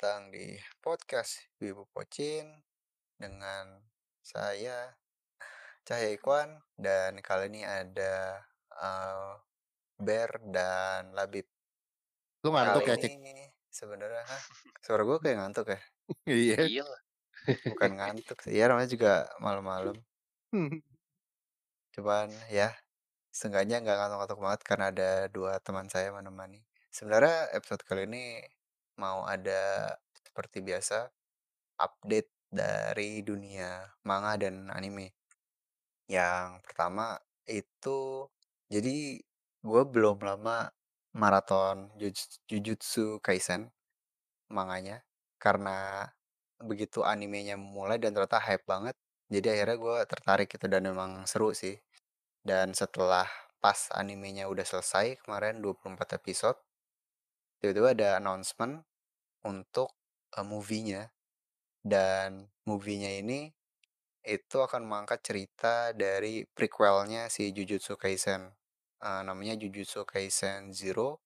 [0.00, 2.48] Datang di podcast Wibu Pocin
[3.20, 3.84] dengan
[4.24, 4.96] saya
[5.84, 8.40] Cahya Ikwan dan kali ini ada
[8.80, 9.36] uh,
[10.00, 11.44] Ber dan Labib.
[12.40, 13.12] Lu ngantuk Kali ya, Cik?
[13.12, 14.24] ini sebenarnya?
[14.80, 15.80] Suara gue kayak ngantuk ya?
[16.48, 16.58] Iya.
[16.64, 16.84] Iya.
[17.68, 18.56] Bukan ngantuk sih.
[18.56, 20.00] Ya namanya juga malam-malam.
[21.92, 22.72] Cuman ya
[23.36, 26.64] seenggaknya nggak ngantuk-ngantuk banget karena ada dua teman saya menemani.
[26.88, 28.40] Sebenarnya episode kali ini
[29.00, 31.08] mau ada seperti biasa
[31.80, 35.16] update dari dunia manga dan anime.
[36.10, 37.16] Yang pertama
[37.48, 38.28] itu
[38.68, 39.18] jadi
[39.64, 40.68] gue belum lama
[41.16, 41.90] maraton
[42.46, 43.72] Jujutsu, Kaisen
[44.50, 45.02] manganya
[45.40, 46.10] karena
[46.60, 48.94] begitu animenya mulai dan ternyata hype banget.
[49.30, 51.78] Jadi akhirnya gue tertarik itu dan memang seru sih.
[52.42, 53.26] Dan setelah
[53.62, 56.58] pas animenya udah selesai kemarin 24 episode,
[57.62, 58.82] tiba-tiba ada announcement
[59.46, 59.94] untuk
[60.36, 61.12] uh, movie-nya.
[61.80, 63.48] Dan movie-nya ini
[64.20, 68.52] itu akan mengangkat cerita dari prequelnya si Jujutsu Kaisen.
[69.00, 71.24] Uh, namanya Jujutsu Kaisen Zero.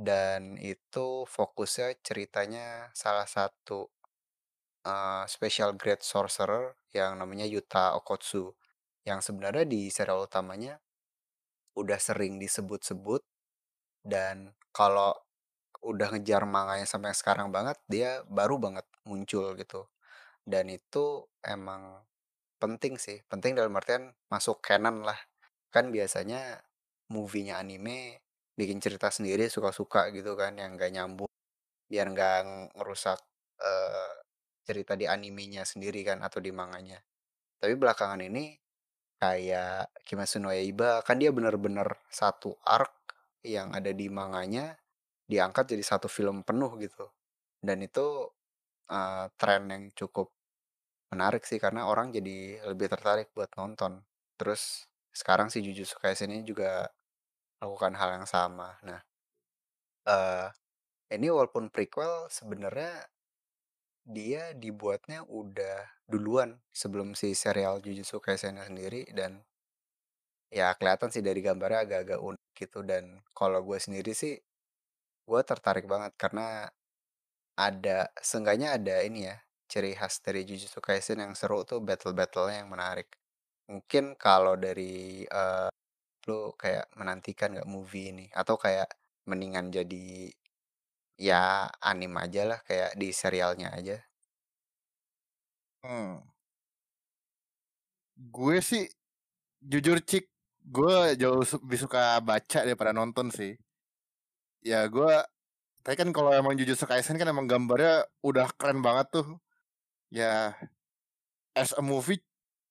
[0.00, 3.92] Dan itu fokusnya ceritanya salah satu
[4.88, 8.56] uh, special grade sorcerer yang namanya Yuta Okotsu.
[9.04, 10.80] Yang sebenarnya di serial utamanya
[11.76, 13.22] udah sering disebut-sebut
[14.04, 15.14] dan kalau
[15.80, 19.88] udah ngejar manganya sampai sekarang banget dia baru banget muncul gitu.
[20.44, 22.02] Dan itu emang
[22.60, 25.18] penting sih penting dalam artian masuk canon lah.
[25.72, 26.60] Kan biasanya
[27.10, 28.22] movie-nya anime
[28.54, 31.30] bikin cerita sendiri suka-suka gitu kan yang gak nyambung
[31.90, 32.38] biar nggak
[32.78, 33.18] ngerusak
[33.58, 34.12] uh,
[34.62, 37.02] cerita di animenya sendiri kan atau di manganya.
[37.58, 38.54] Tapi belakangan ini
[39.18, 42.94] kayak Kimetsu no Yaiba kan dia bener-bener satu arc
[43.42, 44.78] yang ada di manganya
[45.30, 47.06] diangkat jadi satu film penuh gitu.
[47.62, 48.26] Dan itu
[48.90, 50.34] uh, tren yang cukup
[51.14, 54.02] menarik sih karena orang jadi lebih tertarik buat nonton.
[54.34, 56.90] Terus sekarang si Jujutsu Kaisen ini juga
[57.62, 58.78] lakukan hal yang sama.
[58.82, 59.00] Nah
[60.10, 60.48] uh,
[61.10, 63.06] ini walaupun prequel sebenarnya
[64.06, 69.42] dia dibuatnya udah duluan sebelum si serial Jujutsu Kaisen sendiri dan
[70.50, 72.80] ya kelihatan sih dari gambarnya agak-agak unik gitu.
[72.86, 74.38] Dan kalau gue sendiri sih
[75.30, 76.46] gue tertarik banget karena
[77.54, 79.36] ada seenggaknya ada ini ya
[79.70, 83.08] ciri khas dari Jujutsu Kaisen yang seru tuh battle-battlenya yang menarik
[83.70, 85.70] mungkin kalau dari uh,
[86.26, 88.90] lu kayak menantikan nggak movie ini atau kayak
[89.30, 90.34] mendingan jadi
[91.20, 93.96] ya anim aja lah kayak di serialnya aja
[95.84, 96.20] Hmm.
[98.36, 98.84] Gue sih
[99.64, 100.24] jujur cik,
[100.76, 103.52] gue jauh lebih suka baca daripada nonton sih.
[104.60, 105.12] Ya gue,
[105.80, 109.26] tapi kan kalau emang Jujutsu Kaisen kan emang gambarnya udah keren banget tuh.
[110.12, 110.52] Ya,
[111.56, 112.20] as a movie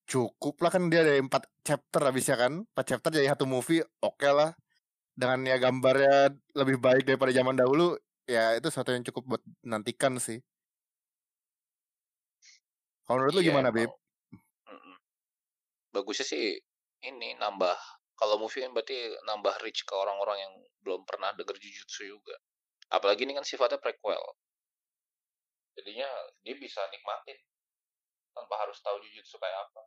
[0.09, 2.53] cukup lah kan dia ada empat chapter habisnya kan.
[2.69, 4.53] Empat chapter jadi satu movie, oke lah.
[5.17, 7.97] Dengan ya gambarnya lebih baik daripada zaman dahulu,
[8.29, 10.39] ya itu sesuatu yang cukup buat nantikan sih.
[13.09, 13.73] Kalau menurut lu Iya, gimana?
[13.73, 14.95] Mm-mm.
[15.89, 16.61] Bagusnya sih
[17.01, 20.53] ini nambah kalau movie kan berarti nambah reach ke orang-orang yang
[20.83, 22.35] belum pernah denger Jujutsu juga.
[22.91, 24.19] Apalagi ini kan sifatnya prequel.
[25.79, 26.11] Jadinya
[26.43, 27.39] dia bisa nikmatin
[28.35, 29.81] tanpa harus tahu Jujutsu kayak apa.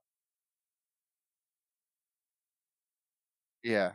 [3.62, 3.86] Iya.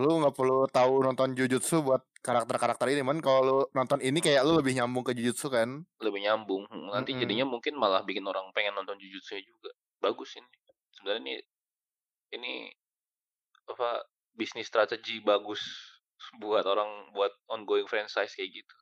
[0.00, 3.20] Lu nggak perlu tahu nonton Jujutsu buat karakter-karakter ini, man.
[3.20, 5.84] Kalau lu nonton ini kayak lu lebih nyambung ke Jujutsu kan?
[6.00, 6.64] Lebih nyambung.
[6.88, 7.20] Nanti Mm-mm.
[7.20, 9.76] jadinya mungkin malah bikin orang pengen nonton Jujutsu juga.
[10.00, 10.56] Bagus ini.
[10.96, 11.34] Sebenarnya ini
[12.32, 12.52] ini
[13.66, 14.04] apa
[14.36, 15.60] bisnis strategi bagus
[16.40, 18.76] buat orang buat ongoing franchise kayak gitu.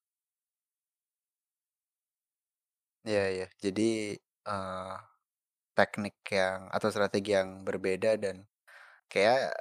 [3.05, 3.47] Iya iya.
[3.61, 4.17] Jadi
[4.49, 4.97] uh,
[5.77, 8.49] teknik yang atau strategi yang berbeda dan
[9.13, 9.53] kayak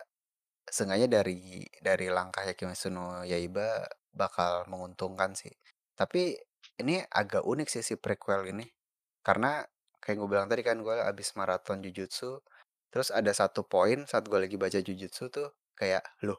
[0.69, 3.83] seenggaknya dari dari langkahnya Kimetsu no Yaiba
[4.15, 5.51] bakal menguntungkan sih.
[5.97, 6.37] Tapi
[6.79, 8.65] ini agak unik sih si prequel ini.
[9.25, 9.61] Karena
[9.99, 12.39] kayak gue bilang tadi kan gue abis maraton Jujutsu.
[12.93, 16.37] Terus ada satu poin saat gue lagi baca Jujutsu tuh kayak loh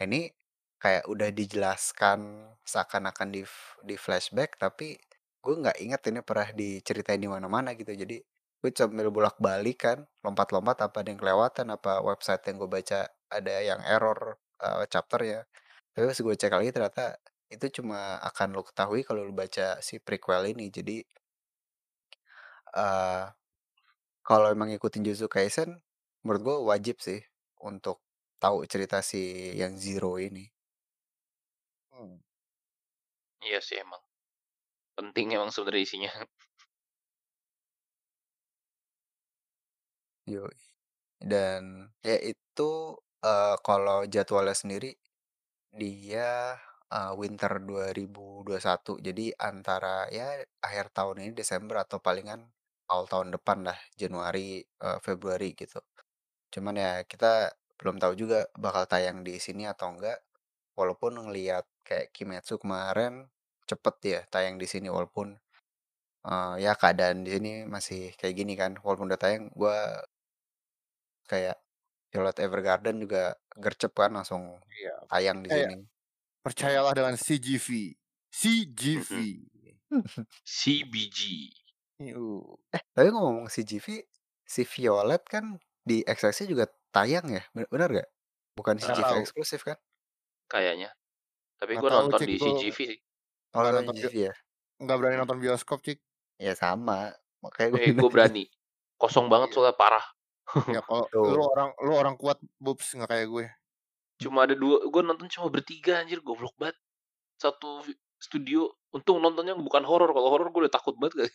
[0.00, 0.32] ini
[0.80, 3.42] kayak udah dijelaskan seakan-akan di
[3.84, 4.96] di flashback tapi
[5.44, 7.92] gue nggak inget ini pernah diceritain di mana-mana gitu.
[7.92, 8.16] Jadi
[8.62, 13.54] gue sambil bolak-balik kan lompat-lompat apa ada yang kelewatan apa website yang gue baca ada
[13.60, 15.40] yang error uh, chapter ya
[15.92, 17.04] tapi pas gue cek lagi ternyata
[17.52, 20.72] itu cuma akan lo ketahui kalau lo baca si prequel ini.
[20.72, 21.04] Jadi
[22.76, 23.28] uh,
[24.26, 25.70] kalau emang ngikutin Jujutsu Kaisen
[26.24, 27.20] menurut gue wajib sih
[27.62, 28.02] untuk
[28.42, 30.50] tahu cerita si yang Zero ini
[31.92, 32.22] Hmm.
[33.46, 34.02] Iya sih emang.
[34.98, 36.12] Penting emang sebenarnya isinya.
[40.30, 40.54] Yoi.
[41.18, 42.70] Dan ya itu,
[43.26, 44.90] eee, kalau jadwalnya sendiri
[45.74, 46.56] dia,
[46.92, 48.98] eee, winter 2021.
[49.02, 52.42] Jadi antara ya akhir tahun ini Desember atau palingan
[52.92, 55.80] awal tahun depan lah Januari, eee, Februari gitu.
[56.54, 60.18] Cuman ya kita belum tahu juga bakal tayang di sini atau enggak.
[60.78, 63.28] Walaupun ngelihat kayak Kimetsu kemarin
[63.70, 65.28] cepet ya tayang di sini walaupun,
[66.28, 68.72] eee, ya keadaan di sini masih kayak gini kan.
[68.84, 70.04] Walaupun udah tayang gua
[71.30, 71.56] kayak
[72.12, 73.22] Violet Evergarden juga
[73.58, 75.08] gercep kan langsung Iya.
[75.10, 75.74] tayang di sini.
[76.44, 77.94] percayalah dengan CGV.
[78.32, 79.10] CGV.
[79.10, 79.38] Mhm.
[80.44, 81.52] CBG.
[82.00, 82.56] Yuh.
[82.72, 84.04] Eh, tapi ngomong CGV,
[84.42, 87.42] si Violet kan di XX-nya juga tayang ya?
[87.52, 88.08] Be bener nggak?
[88.56, 89.20] Bukan Nggak CGV tahu.
[89.24, 89.78] eksklusif kan?
[90.48, 90.90] Kayaknya.
[91.60, 92.98] Tapi Nggak gue tahu, nonton Cik, di gua CGV sih.
[93.52, 94.34] Oh, nggak nonton CGV ya?
[94.82, 95.98] nggak berani nonton bioskop, Cik.
[96.42, 98.44] Ya sama, makanya gue Eh, gue berani.
[98.98, 99.54] Kosong banget Iya.
[99.54, 100.06] soalnya parah.
[100.68, 101.22] Ya kalau Tuh.
[101.38, 103.46] lu orang lu orang kuat, Bubs, nggak kayak gue.
[104.18, 106.74] Cuma ada dua, gue nonton cuma bertiga anjir, goblok banget.
[107.38, 110.12] Satu vi- studio, untung nontonnya bukan horor.
[110.12, 111.32] Kalau horor gue udah takut banget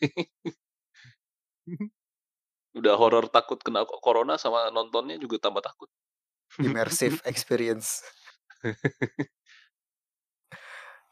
[2.77, 5.89] udah horor takut kena corona sama nontonnya juga tambah takut.
[6.62, 8.06] Immersive experience.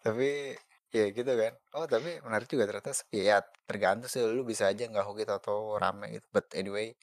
[0.05, 0.53] Tapi
[0.95, 1.53] ya gitu kan.
[1.75, 3.41] Oh, tapi menarik juga ternyata sepi ya.
[3.67, 6.27] Tergantung sih lu bisa aja nggak hoki atau rame gitu.
[6.31, 6.93] But anyway,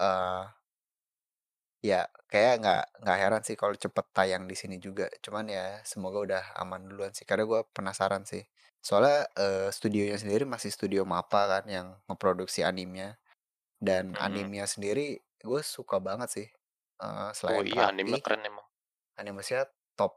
[0.00, 0.42] eh
[1.82, 5.06] ya kayak nggak nggak heran sih kalau cepet tayang di sini juga.
[5.24, 7.24] Cuman ya semoga udah aman duluan sih.
[7.28, 8.42] Karena gue penasaran sih.
[8.82, 13.18] Soalnya eh, studionya sendiri masih studio Mappa kan yang memproduksi animenya.
[13.80, 14.18] Dan Mhm.
[14.18, 16.48] animenya sendiri gue suka banget sih.
[17.02, 18.66] Eh, Oh selain iya, anime rapi, keren emang.
[19.20, 19.64] animasinya
[19.98, 20.12] top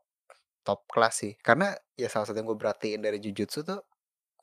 [0.68, 1.34] top kelas sih.
[1.42, 3.82] Karena ya salah satu yang gue perhatiin dari Jujutsu tuh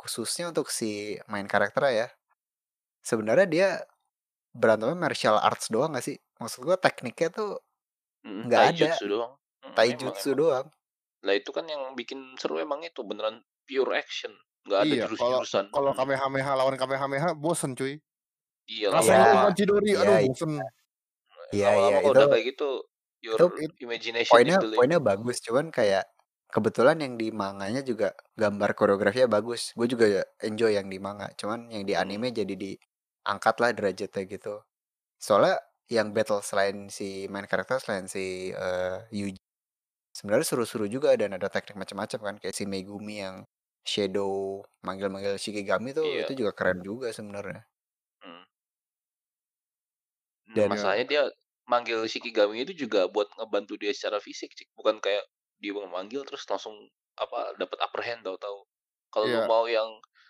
[0.00, 2.08] khususnya untuk si main karakternya ya.
[3.02, 3.68] Sebenarnya dia
[4.54, 6.18] berantemnya martial arts doang gak sih?
[6.40, 7.50] Maksud gue tekniknya tuh
[8.26, 8.93] Mm, nggak ada.
[8.94, 9.32] taijutsu doang.
[9.62, 10.38] Mm, Taijutsu emang.
[10.40, 10.69] doang.
[11.26, 13.37] Lah itu kan yang bikin seru emang itu beneran
[13.69, 14.32] pure action.
[14.67, 15.67] Nggak ada Iya, kalau jurus-jurusan.
[15.75, 15.99] kalau Mm.
[15.99, 17.99] Kamehameha lawan Kamehameha bosen, cuy.
[18.69, 19.19] Iya lu Iya.
[19.43, 20.29] Banchidori, Iya, aduh iya.
[20.29, 20.52] bosen.
[21.55, 22.64] Iya, iya kalau itu udah kayak gitu
[23.25, 25.38] your itu imagination poinnya poinnya bagus.
[25.44, 26.05] Cuman kayak
[26.52, 29.73] kebetulan yang di manganya juga gambar koreografinya bagus.
[29.79, 30.06] Gue juga
[30.43, 31.29] enjoy yang di manga.
[31.40, 31.99] Cuman yang di Hmm.
[31.99, 34.55] anime jadi diangkat lah derajatnya gitu.
[35.20, 39.40] Soalnya yang battle selain si main karakter selain si eh, Yuji
[40.12, 43.37] sebenarnya seru-seru juga dan ada teknik macam-macam kan kayak si Megumi yang
[43.87, 46.29] shadow manggil-manggil Shikigami tuh Iya.
[46.29, 47.64] itu juga keren juga sebenarnya.
[48.20, 48.44] Hmm.
[50.52, 51.23] Nah, Dan masalahnya dia
[51.69, 54.69] manggil Shikigami itu juga buat ngebantu dia secara fisik, Cik.
[54.76, 55.25] bukan kayak
[55.61, 56.75] dia memanggil terus langsung
[57.17, 58.58] apa dapat upper hand tahu-tahu.
[59.08, 59.49] Kalau lu Iya.
[59.49, 59.88] mau yang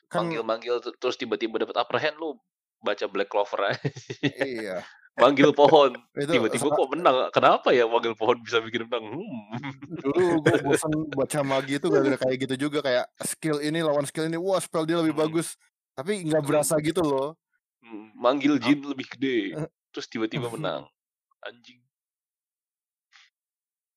[0.08, 2.38] Kan manggil-manggil ter- terus tiba-tiba dapat upper hand lu
[2.80, 3.80] baca Black Clover aja.
[4.46, 4.78] iya.
[5.18, 5.90] Manggil pohon,
[6.22, 7.16] Itu tiba-tiba kok menang.
[7.30, 9.04] Kenapa ya manggil pohon bisa bikin menang?
[9.10, 9.74] Hmm.
[9.98, 14.30] dulu gue bosan baca magi itu gara-gara kayak gitu juga kayak skill ini lawan skill
[14.30, 15.26] ini wah spell dia lebih Hmm.
[15.26, 15.58] bagus
[15.92, 16.48] tapi nggak Hmm.
[16.48, 17.34] berasa gitu loh
[17.78, 20.86] Hmm, manggil jin lebih gede, eh, terus tiba-tiba menang.
[21.40, 21.78] Anjing.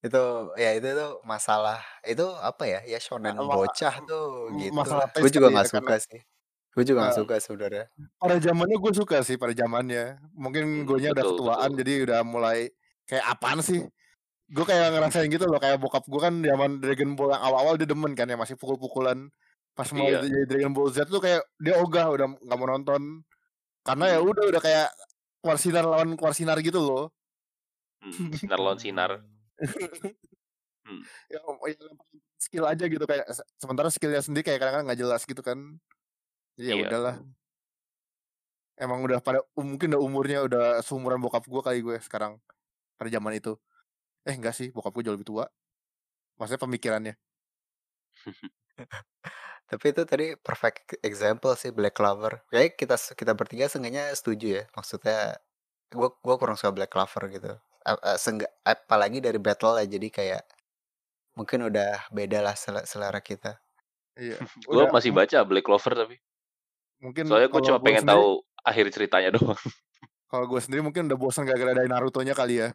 [0.02, 0.24] itu
[0.58, 5.06] ya itu tuh masalah itu apa ya ya shonen ma- bocah tuh m- gitu masalah
[5.06, 5.14] lah.
[5.14, 6.20] Gue juga ya nggak karena suka sih.
[6.72, 7.86] Gue juga nggak eh, suka sebenarnya.
[8.16, 11.80] pada zamannya gue suka sih pada zamannya mungkin Hmm, gue udah betul ketuaan betul.
[11.80, 12.60] jadi udah mulai
[13.04, 13.84] kayak apaan sih
[14.48, 17.88] gue kayak ngerasain gitu loh kayak bokap gue kan zaman Dragon Ball yang awal-awal dia
[17.88, 19.28] demen kan yang masih pukul-pukulan
[19.72, 20.28] pas mulai Iya.
[20.28, 23.24] jadi Dragon Ball Z tuh kayak dia ogah udah nggak mau nonton
[23.82, 24.88] karena ya Hmm, udah udah kayak
[25.40, 27.12] keluar sinar lawan keluar sinar gitu loh
[28.00, 29.12] hmm, sinar lawan sinar.
[30.82, 31.06] Hmm.
[31.30, 31.78] Ya, ya
[32.36, 35.78] skill aja gitu kayak se- sementara skillnya sendiri kayak kadang-kadang nggak jelas gitu kan
[36.60, 36.88] ya Iya.
[36.88, 37.16] udahlah
[38.82, 42.42] emang udah pada um, mungkin udah umurnya udah seumuran bokap gue kali gue sekarang
[42.98, 43.54] pada zaman itu
[44.26, 45.46] eh enggak sih bokap gue jauh lebih tua
[46.38, 47.16] maksudnya pemikirannya
[49.72, 52.44] Tapi itu tadi perfect example sih Black Clover.
[52.52, 54.64] Kayak kita kita bertiga seenggaknya setuju ya.
[54.76, 55.40] Maksudnya
[55.88, 57.56] gue gua kurang suka Black Clover gitu.
[58.68, 60.44] Apalagi dari battle ya jadi kayak
[61.40, 63.64] mungkin udah beda lah sel- selera kita.
[64.20, 64.36] iya
[64.68, 66.20] Gue masih baca Black Clover tapi.
[67.02, 68.30] Mungkin Soalnya gue cuma gue pengen sendiri tahu
[68.62, 69.62] akhir ceritanya doang.
[70.26, 72.70] kalau gue sendiri mungkin udah bosan gara-gara dari Naruto nya kali ya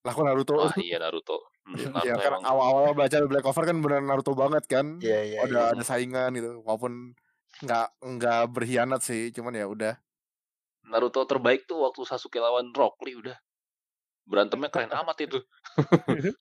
[0.00, 1.50] lah kok Naruto Ah iya Naruto.
[1.64, 5.38] Hmm, ya Naruto kan awal-awal baca Black Clover kan bener Naruto banget kan Iya iya
[5.42, 5.72] ada iya.
[5.72, 7.12] ada saingan gitu walaupun
[7.56, 9.94] nggak nggak berkhianat sih cuman ya udah
[10.84, 13.32] Naruto terbaik tuh waktu Sasuke lawan Rock Lee udah.
[14.24, 15.40] Berantemnya keren amat itu.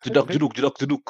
[0.01, 1.03] jedak jeduk jedak jeduk.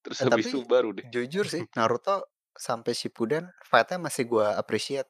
[0.00, 1.06] Terus Eh, habis itu tapi baru deh.
[1.10, 2.22] jujur sih Naruto
[2.56, 5.08] sampai Shippuden fight-nya masih gua appreciate.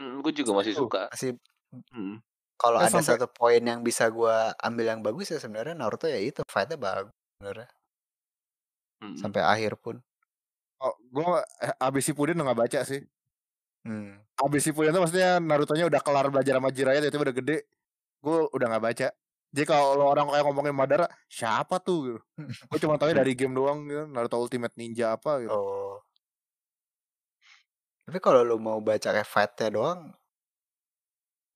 [0.00, 1.08] Mhm, gue juga masih suka.
[1.12, 1.36] Masih
[1.92, 2.22] Mhm.
[2.56, 6.16] kalau ada sampai satu poin yang bisa gua ambil yang bagus ya sebenarnya Naruto ya
[6.20, 7.68] itu fight-nya bagus sebenarnya.
[9.04, 9.16] Mhm.
[9.20, 10.00] Sampai akhir pun.
[10.80, 13.00] Oh, gua eh, abis Shippuden udah nggak baca sih.
[13.86, 14.18] Hmm.
[14.40, 17.58] Abis Shippuden tuh maksudnya Naruto-nya udah kelar belajar sama Jiraiya tiba-tiba udah gede.
[18.20, 19.08] Gue udah nggak baca.
[19.54, 21.98] Jadi kalau orang kayak ngomongin Madara, siapa tuh?
[22.12, 22.20] Gitu.
[22.68, 24.04] Gue cuma tahu dari game doang gitu.
[24.10, 25.54] Naruto Ultimate Ninja apa gitu.
[25.54, 25.96] Oh.
[28.06, 30.00] Tapi kalau lu mau baca kayak fight-nya doang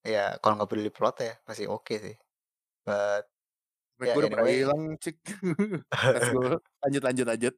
[0.04, 2.16] ya kalau nggak peduli plot ya masih oke sih.
[2.86, 3.24] But
[4.00, 5.16] Mic ya gue udah anyway hilang, cik.
[6.82, 7.54] Lanjut, lanjut, lanjut.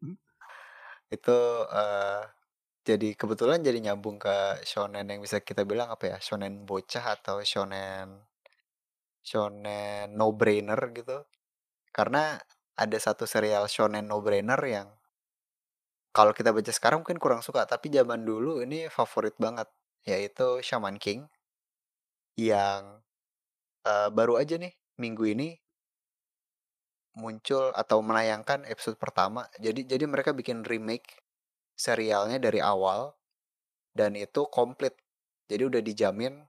[1.13, 1.39] itu
[1.81, 2.23] eh
[2.89, 7.39] jadi kebetulan jadi nyambung ke shonen yang bisa kita bilang apa ya shonen bocah atau
[7.47, 8.09] shonen
[9.23, 11.23] shonen no brainer gitu
[11.97, 12.39] karena
[12.83, 14.89] ada satu serial shonen no brainer yang
[16.13, 19.69] kalau kita baca sekarang mungkin kurang suka tapi zaman dulu ini favorit banget
[20.05, 21.27] yaitu Shaman King
[22.37, 23.03] yang
[23.87, 25.49] eh, baru aja nih minggu ini
[27.13, 31.21] muncul atau menayangkan episode pertama jadi jadi mereka bikin remake
[31.77, 33.13] serialnya dari awal
[33.93, 34.97] dan itu komplit.
[35.49, 36.41] Jadi udah dijamin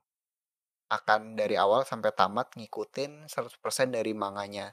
[0.91, 4.72] akan dari awal sampai tamat ngikutin 100% dari manganya.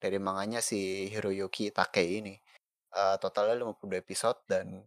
[0.00, 2.34] Dari manganya si Hiroyuki Takei ini.
[2.90, 4.82] Eh, totalnya 52 episode dan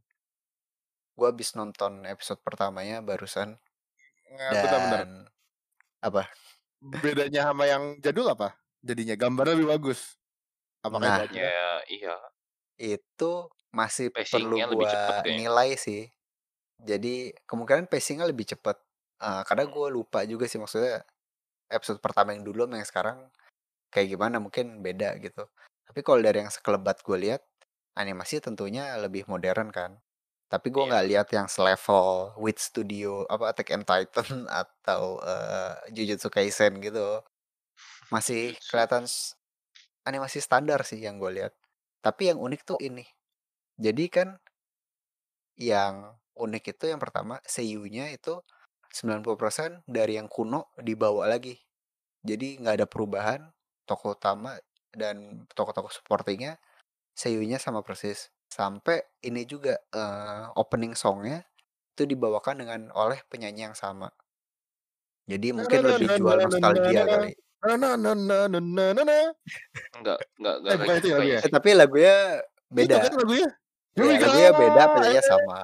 [1.16, 3.56] gua habis nonton episode pertamanya barusan
[4.34, 4.90] Nah, bentar, bentar.
[4.98, 5.10] dan
[6.02, 6.24] apa?
[6.82, 8.58] Bedanya sama yang jadul apa?
[8.82, 10.18] Jadinya gambarnya lebih bagus.
[10.84, 11.48] Apakah Nah?
[11.48, 12.16] Ya, iya.
[12.76, 13.32] itu
[13.72, 14.92] masih perlu Pacing-nya cepet gua
[15.24, 15.38] kayaknya.
[15.40, 16.02] nilai sih.
[16.84, 18.78] Jadi kemungkinan pacingnya lebih cepet.
[19.24, 21.06] Eh, karena gue lupa juga sih maksudnya
[21.72, 23.18] episode pertama yang dulu sama yang sekarang
[23.94, 25.48] kayak gimana mungkin beda gitu.
[25.88, 27.42] Tapi kalau dari yang sekelebat gue lihat
[27.98, 29.92] animasi tentunya lebih modern kan.
[30.52, 31.10] Tapi gue Iya, nggak bener.
[31.10, 34.30] lihat yang selevel Wit Studio apa Attack on Titan
[34.64, 37.22] atau eh, Jujutsu Kaisen gitu.
[38.14, 38.70] Masih Jujutsu.
[38.70, 39.06] kelihatan
[40.10, 41.54] animasi standar sih yang gue lihat.
[42.04, 43.06] Tapi yang unik tuh ini.
[43.80, 44.30] Jadi kan
[45.58, 48.42] yang unik itu yang pertama seiyunya itu
[48.94, 51.58] 90% dari yang kuno dibawa lagi.
[52.26, 53.42] Jadi nggak ada perubahan
[53.90, 54.58] tokoh utama
[54.94, 56.58] dan tokoh-tokoh supportingnya
[57.14, 58.34] seiyunya sama persis.
[58.50, 61.42] Sampai ini juga eh, opening songnya
[61.94, 64.10] itu dibawakan dengan oleh penyanyi yang sama.
[65.30, 67.32] Jadi mungkin na, na, lebih na, jual na, na, nostalgia kali.
[67.64, 67.96] Enggak,
[70.36, 71.40] enggak, enggak Eh, itu ya?
[71.40, 72.96] Eh tapi lagunya Itu beda.
[73.08, 73.50] kan lagunya.
[73.94, 75.60] Ya lagunya beda, eh, sama.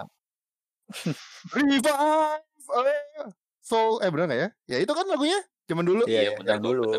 [1.54, 3.30] revive, eh,
[3.62, 4.50] soul, eh bener gak ya?
[4.66, 5.40] Ya itu kan lagunya,
[5.70, 6.04] zaman dulu.
[6.06, 6.62] Iya, ya, yang kok, bener.
[6.62, 6.92] dulu.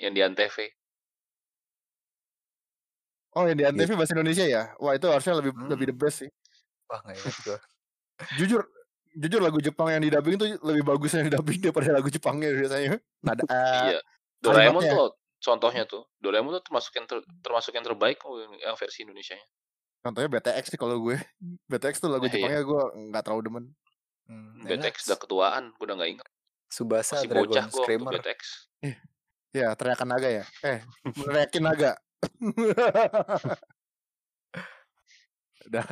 [0.00, 0.56] Yang di Antv.
[3.34, 3.94] Oh yang di Antv Gitu.
[3.94, 4.62] bahasa Indonesia ya?
[4.78, 6.00] Wah itu harusnya lebih lebih the Hmm.
[6.00, 6.30] best sih.
[6.86, 7.58] Wah nggak ingat gue.
[8.36, 8.60] Jujur,
[9.12, 12.94] jujur lagu Jepang yang didubbing tuh lebih bagus yang didubbing daripada lagu Jepangnya biasanya.
[13.20, 14.00] Nada, eh, Iya.
[14.38, 15.08] Doraemon tuh
[15.40, 16.06] contohnya tuh.
[16.18, 18.22] Doraemon tuh termasuk yang ter- termasuk yang terbaik
[18.60, 19.44] yang versi Indonesianya.
[20.00, 21.16] Contohnya BTX sih kalau gue.
[21.70, 22.36] BTX tuh lagu Nah, iya.
[22.38, 23.64] Jepangnya gue nggak terlalu demen.
[24.24, 24.88] Hmm, enak.
[24.88, 26.28] BTX udah ketuaan, gue udah gak inget.
[26.66, 28.12] Subasa Masih Dragon bocah Screamer.
[28.14, 28.40] BTX.
[29.50, 30.44] Ya teriakan naga ya.
[30.62, 30.80] Eh,
[31.14, 31.92] meneriakin naga.
[35.68, 35.86] Udah.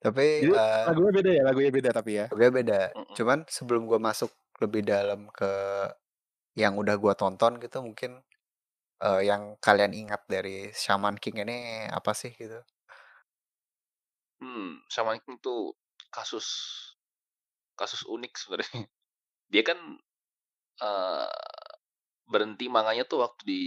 [0.00, 2.26] Tapi Jadi eh, lagunya beda ya, lagunya beda tapi ya.
[2.32, 2.80] lagunya beda.
[2.96, 3.14] Mm-mm.
[3.16, 5.50] Cuman sebelum gua masuk lebih dalam ke
[6.56, 8.24] yang udah gua tonton gitu mungkin
[9.04, 12.64] eh, yang kalian ingat dari Shaman King ini apa sih gitu?
[14.40, 15.76] Hmm, Shaman King tuh
[16.08, 16.48] kasus
[17.76, 18.72] kasus unik sebenarnya.
[19.52, 19.78] Dia kan
[20.80, 21.28] eh
[22.30, 23.62] berhenti manganya tuh waktu di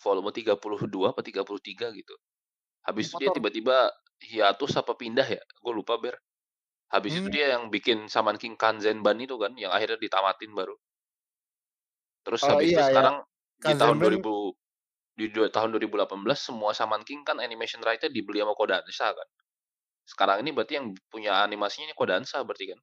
[0.00, 2.14] volume 32 apa 33 gitu.
[2.84, 3.36] Habis itu dia Motor.
[3.40, 3.76] tiba-tiba
[4.20, 5.42] hiatus apa pindah ya?
[5.60, 6.16] Gue lupa ber.
[6.90, 7.34] Habis itu Hmm.
[7.34, 10.74] dia yang bikin Shaman King Kanzenban itu kan, yang akhirnya ditamatin baru.
[12.26, 12.88] Terus Oh habis itu iya ya.
[12.90, 13.16] sekarang
[13.60, 14.34] di tahun Kanzenban 2000
[15.20, 19.28] di dua- tahun 2018 semua Shaman King kan animation right dibeli sama Kodansha kan.
[20.08, 22.80] Sekarang ini berarti yang punya animasinya ini Kodansha berarti kan.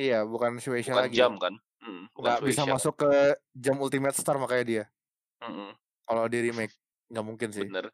[0.00, 1.16] iya bukan Shueisha Bukan lagi.
[1.16, 1.54] jam kan?
[1.80, 3.10] Hmm, bukan Nggak bisa Shueisha masuk ke
[3.56, 4.84] jam Ultimate Star makanya dia.
[5.40, 5.72] Mm-mm,
[6.10, 6.74] Kalau di remake
[7.06, 7.62] nggak mungkin sih.
[7.70, 7.86] bener.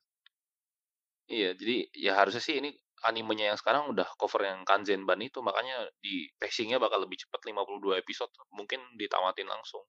[1.26, 2.72] Iya, jadi ya harusnya sih ini
[3.04, 8.00] animenya yang sekarang udah cover yang Kanzenban itu makanya di pacingnya bakal lebih cepat 52
[8.00, 9.84] episode mungkin ditamatin langsung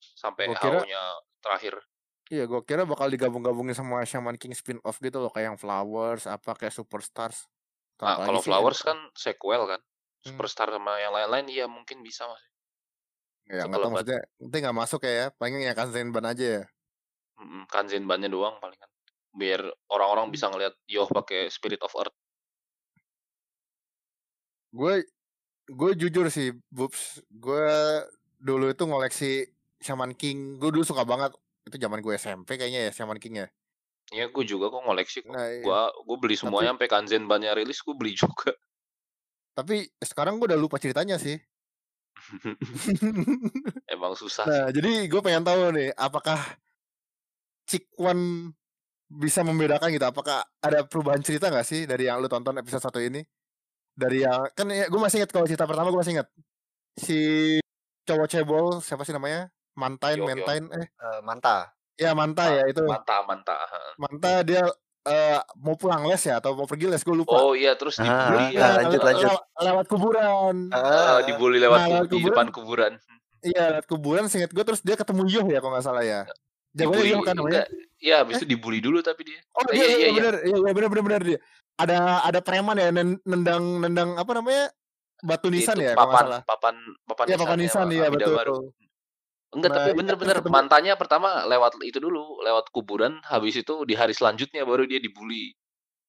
[0.00, 1.02] sampai HO-nya
[1.38, 1.78] terakhir.
[2.26, 6.58] Iya, gue kira bakal digabung-gabungin sama Shaman King spin-off gitu loh, kayak yang Flowers, apa
[6.58, 7.46] kayak Superstars.
[8.02, 9.78] Nah, kalau Flowers kan sequel kan.
[9.78, 10.34] Hmm.
[10.34, 12.50] Superstar sama yang lain-lain iya mungkin bisa masih.
[13.46, 15.26] Ya nggak tahu maksudnya, nanti nggak masuk ya, ya.
[15.38, 16.62] paling yang Kanzenban aja ya.
[17.36, 18.88] Mm-mm, Kanzenbannya doang palingan.
[19.36, 19.60] Biar
[19.92, 20.34] orang-orang Hmm.
[20.34, 22.16] bisa ngelihat Yoh pakai Spirit of Earth.
[24.72, 25.04] Gue
[25.66, 27.68] gue jujur sih, Bubs, gue
[28.38, 29.50] dulu itu ngoleksi
[29.82, 30.56] Shaman King.
[30.56, 31.32] Gue dulu suka banget.
[31.66, 33.48] Itu zaman gue SMP kayaknya ya Shaman King ya.
[34.14, 35.34] Iya, gue juga kok ngoleksi kok.
[35.34, 35.66] Nah, iya.
[35.66, 38.54] Gua gue beli semuanya sampai Kanzen bannya rilis gue beli juga.
[39.58, 41.34] tapi sekarang gue udah lupa ceritanya sih.
[43.94, 44.52] Emang susah sih.
[44.52, 46.38] Nah, jadi gue pengen tahu nih, apakah
[47.66, 48.50] Cikwan
[49.06, 50.02] bisa membedakan gitu?
[50.02, 53.22] Apakah ada perubahan cerita nggak sih dari yang lu tonton episode satu ini?
[53.92, 56.28] Dari yang kan ya, gue masih ingat kalau cerita pertama gue masih ingat
[56.94, 57.18] si
[58.04, 59.50] cowok cebol siapa sih namanya?
[59.74, 60.28] Mantain, Yo, yo.
[60.32, 61.68] Mantain, eh Eh, Manta.
[61.94, 62.80] ya Manta ya itu.
[62.82, 63.60] Mantap, mantap.
[63.96, 64.64] Manta dia
[65.02, 67.36] eh, mau pulang les ya atau mau pergi les gue lupa.
[67.36, 68.60] Oh iya, terus Ah, dibully ya.
[68.60, 69.28] ah, lanjut, le- lanjut.
[69.28, 70.56] lewat, lewat kuburan.
[70.70, 72.32] Ah, Ah, dibully lewat Nah, ku- lewat di kuburan.
[72.32, 72.92] depan kuburan.
[73.38, 76.20] Iya, lewat kuburan seinget gue terus dia ketemu Yoh ya kalau nggak salah ya.
[76.76, 77.64] Jagoannya Yoh kan namanya.
[77.96, 79.40] Iya, habis itu dibully dulu tapi dia.
[79.56, 80.12] Oh Eh, iya iya, iya iya, iya.
[80.20, 81.38] benar iya iya, benar benar benar dia.
[81.80, 81.96] Ada
[82.28, 84.68] ada preman ya nen- nendang nendang apa namanya?
[85.24, 86.76] Batu nisan ya papan, papan,
[87.08, 88.36] papan Iya papan nisannya nisan sama iya Amida betul.
[88.36, 88.56] Baru.
[89.56, 93.74] Enggak, Nah, tapi iya, bener-bener ketemu mantannya pertama lewat itu dulu, lewat kuburan, habis itu
[93.88, 95.56] di hari selanjutnya baru dia dibully.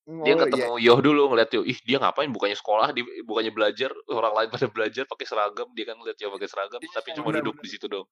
[0.08, 0.44] Dia Oh iya.
[0.44, 4.50] ketemu Yoh dulu ngeliat Yoh, ih dia ngapain bukannya sekolah, di, bukannya belajar, orang lain
[4.52, 7.70] pada belajar pakai seragam, dia kan ngeliat Yoh pakai seragam, Iya, tapi cuma duduk di
[7.72, 8.08] situ dong.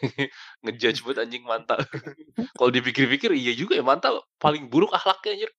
[0.64, 1.82] Ngejudge buat anjing mantap.
[2.58, 5.50] Kalau dipikir-pikir iya juga ya mantap paling buruk akhlaknya anjir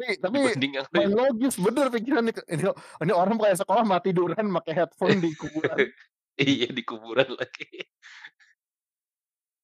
[0.00, 0.36] Tapi
[0.74, 2.64] yang paling logis bener pikiran ini, ini
[3.04, 5.76] ini orang kayak sekolah mati tiduran pakai headphone di kuburan.
[6.40, 7.68] iya di kuburan lagi.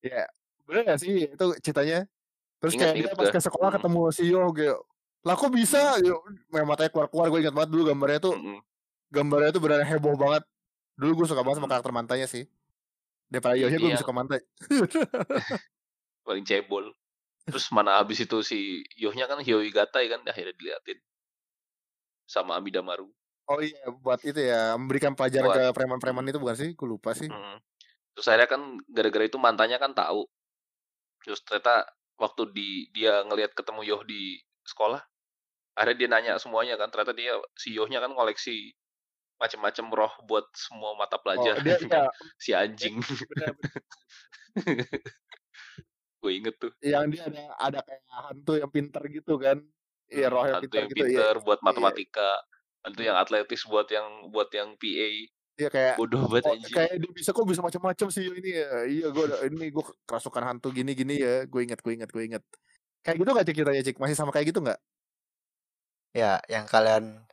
[0.05, 0.29] Iya.
[0.67, 2.05] Bener gak sih itu ceritanya?
[2.61, 3.35] Terus Ingat kayak dia ingat pas gua.
[3.35, 4.79] ke sekolah Mm, ketemu si Yoh gitu.
[5.27, 5.81] Lah kok bisa?
[6.03, 8.61] Yang matanya keluar-keluar gue ingat banget dulu gambarnya tuh mm, mm.
[9.13, 10.43] gambarnya tuh benar heboh banget.
[10.97, 12.45] Dulu gue suka banget sama karakter mantanya sih.
[13.27, 14.41] Daripada Yohnya gue suka mantai.
[16.27, 16.91] paling cebol.
[17.47, 20.99] Terus mana habis itu si Yohnya kan Hyoi Gatai kan akhirnya diliatin
[22.27, 23.07] sama Amida Maru.
[23.47, 26.75] Oh iya, buat itu ya, memberikan pelajaran Buat ke preman-preman itu bukan sih?
[26.75, 27.31] Gue lupa sih.
[27.31, 27.63] mm.
[28.19, 30.27] Terus akhirnya kan gara-gara itu mantannya kan tahu.
[31.23, 31.87] Terus ternyata
[32.19, 34.99] waktu di dia ngelihat ketemu Yoh di sekolah,
[35.79, 36.91] akhirnya dia nanya semuanya kan.
[36.91, 38.75] Ternyata dia si Yohnya kan koleksi
[39.37, 42.05] macam-macam roh buat semua mata Oh, pelajaran dia iya,
[42.41, 42.97] si anjing.
[46.21, 46.73] Gue inget tuh.
[46.81, 49.61] yang dia ada ada kayak hantu yang pintar gitu kan.
[50.09, 51.05] Iya, Hmm, roh yang hantu pintar yang gitu.
[51.05, 52.31] Iya, pinter buat iya, matematika,
[52.83, 55.09] hantu yang atletis buat yang buat yang PA.
[55.57, 56.75] iya kayak Bodoh banget oh, anjing.
[56.77, 58.69] kayak dia bisa kok bisa macam-macam sih ini ya.
[58.89, 61.45] Iya, gue ini gue kerasukan hantu gini-gini ya.
[61.49, 62.43] Gue ingat, gue ingat, gue ingat.
[63.05, 63.97] Kayak gitu gak cik ceritanya cik?
[64.01, 64.81] Masih sama kayak gitu nggak?
[66.17, 67.26] Ya, yang kalian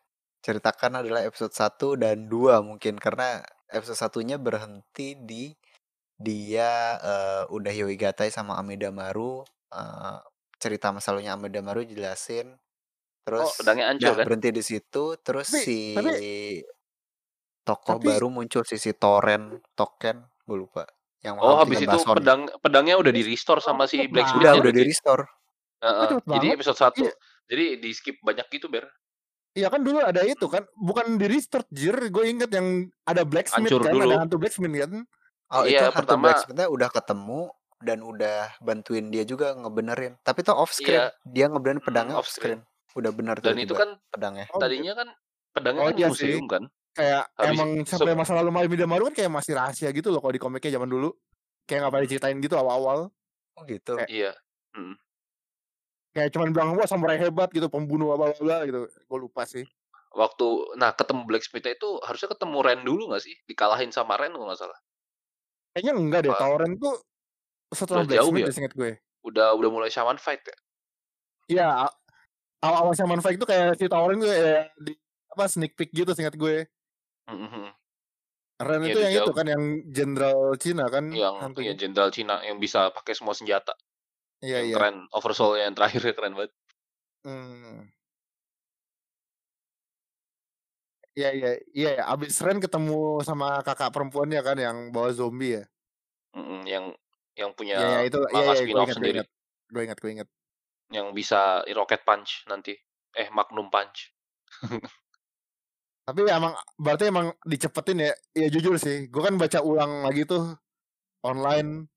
[0.44, 5.56] ceritakan adalah episode 1 dan 2 mungkin karena episode satunya berhenti di
[6.20, 10.18] dia eh, udah Yoigatai sama Amida Maru eh,
[10.60, 12.60] cerita masa lalunya Amida Maru jelasin
[13.34, 14.26] Oh, terus Pedangnya hancur udah kan?
[14.28, 16.12] berhenti di situ terus Tapi si tapi
[17.64, 20.84] tokoh tapi baru muncul si si Toren Token gue lupa
[21.24, 24.12] yang Oh, habis itu Bason pedang pedangnya udah di restore oh, sama si cepet udah
[24.12, 24.64] blacksmithnya banget.
[24.68, 25.24] udah di restore
[25.84, 26.12] Heeh.
[26.12, 27.00] cepet Jadi episode 1.
[27.04, 27.14] Iya.
[27.52, 28.86] Jadi di skip banyak gitu, Ber.
[29.54, 30.54] Iya kan dulu ada itu Hmm.
[30.58, 34.14] kan, bukan di restart jir, gue inget yang ada blacksmith Hancur kan, ada dulu.
[34.18, 35.06] hantu blacksmith kan.
[35.54, 37.42] Oh itu Iya, hantu pertama blacksmithnya udah ketemu
[37.84, 40.18] dan udah bantuin dia juga ngebenerin.
[40.26, 42.66] Tapi tuh off screen, iya, dia ngebenerin mm, pedangnya off off screen.
[42.98, 44.50] Udah benar Dan itu kan pedangnya.
[44.50, 45.08] Oh, tadinya kan
[45.54, 46.34] pedangnya Oh kan di iya sih.
[46.34, 46.64] museum kan.
[46.94, 50.34] Kayak Habis emang sampai masa lalu Malamida Maru kan kayak masih rahasia gitu loh kalau
[50.34, 51.14] di komiknya zaman dulu.
[51.70, 53.14] Kayak nggak pada diceritain gitu awal-awal.
[53.54, 54.02] Oh gitu.
[54.02, 54.32] Kayak, iya.
[54.74, 54.98] Mm.
[56.14, 58.86] Kayak cuman bilang wah samurai hebat gitu, pembunuh bla bla gitu.
[58.86, 59.66] Gue lupa sih.
[60.14, 63.34] Waktu nah ketemu blacksmith itu harusnya ketemu Ren dulu gak sih?
[63.44, 64.78] Dikalahin sama Ren kalau nggak salah.
[65.74, 66.96] Kayaknya enggak deh, Apa Tauren tuh
[67.74, 68.48] setelah udah jauh blacksmith ya?
[68.48, 68.92] deh seinget gue.
[69.26, 70.56] Udah udah mulai shaman fight ya?
[71.50, 71.96] Iya, a-
[72.62, 74.96] awal-awal Shaman Fight tuh kayak si Tauren tuh kayak di
[75.28, 76.70] apa sneak peek gitu seinget gue.
[77.28, 77.68] Mhm.
[78.64, 79.36] Ren Iya itu yang itu jauh.
[79.36, 81.74] kan yang jenderal Cina kan Yang iya hantunya.
[81.76, 83.74] jenderal Cina yang bisa pakai semua senjata.
[84.44, 84.76] Iya Yang iya.
[84.76, 86.52] keren, oversoul yang terakhir keren banget.
[87.24, 87.88] Hmm.
[91.16, 92.04] Iya iya iya ya.
[92.12, 95.64] Abis Ren ketemu sama kakak perempuannya kan yang bawa zombie ya.
[96.34, 96.86] Mm-mm, yang
[97.38, 99.20] yang punya Iya iya itu manga iya gue spin-off sendiri.
[99.70, 100.28] Gue ingat gue ingat.
[100.92, 102.76] Yang bisa rocket punch nanti.
[103.14, 104.10] Eh, magnum punch.
[106.10, 108.12] Tapi emang berarti emang dicepetin ya.
[108.36, 110.58] Ya jujur sih, gue kan baca ulang lagi tuh
[111.24, 111.88] online.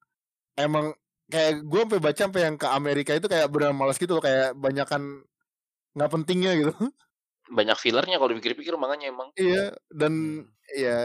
[0.55, 0.93] Emang
[1.33, 5.03] kayak gue sampai baca sampai yang ke Amerika itu kayak benar males gitu kayak banyakan
[5.97, 6.73] nggak pentingnya gitu.
[7.59, 9.29] Banyak fillernya kalau dipikir-pikir makanya emang.
[9.37, 10.49] Iya dan Hmm.
[10.75, 10.97] ya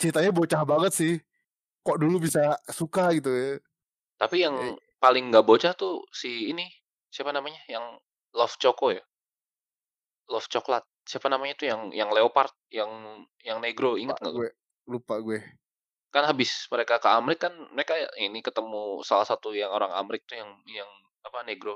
[0.00, 1.12] ceritanya bocah banget sih.
[1.86, 3.50] Kok dulu bisa suka gitu ya.
[4.20, 6.66] Tapi yang Eh, paling nggak bocah tuh si ini
[7.12, 7.60] siapa namanya?
[7.68, 7.84] Yang
[8.32, 9.02] Love Choco ya?
[10.30, 10.84] Love Coklat.
[11.02, 12.90] siapa namanya itu yang yang leopard, yang
[13.42, 14.48] yang negro, inget nggak gue
[14.86, 15.38] lupa gue.
[16.14, 20.36] Kan habis mereka ke Amrik kan mereka ini ketemu salah satu yang orang Amrik tuh
[20.40, 20.90] yang yang
[21.26, 21.74] apa negro.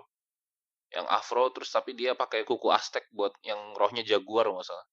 [0.96, 4.86] Yang afro terus tapi dia pakai kuku Aztec buat yang rohnya jaguar nggak salah.